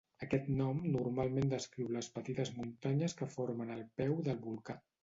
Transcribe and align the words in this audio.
Aquest 0.27 0.47
nom 0.61 0.79
normalment 0.95 1.53
descriu 1.53 1.93
les 1.99 2.09
petites 2.17 2.53
muntanyes 2.59 3.19
que 3.21 3.33
formen 3.39 3.79
el 3.79 3.89
peu 4.03 4.21
del 4.31 4.47
volcà. 4.51 4.83